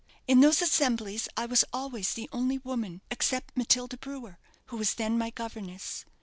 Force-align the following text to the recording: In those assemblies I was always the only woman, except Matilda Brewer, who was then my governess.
In 0.25 0.39
those 0.39 0.63
assemblies 0.63 1.29
I 1.37 1.45
was 1.45 1.63
always 1.71 2.15
the 2.15 2.27
only 2.31 2.57
woman, 2.57 3.01
except 3.11 3.55
Matilda 3.55 3.97
Brewer, 3.97 4.39
who 4.65 4.77
was 4.77 4.95
then 4.95 5.15
my 5.15 5.29
governess. 5.29 6.05